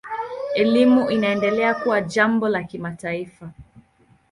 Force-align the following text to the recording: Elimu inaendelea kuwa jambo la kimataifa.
Elimu 0.55 1.09
inaendelea 1.09 1.73
kuwa 1.73 2.01
jambo 2.01 2.49
la 2.49 2.63
kimataifa. 2.63 3.51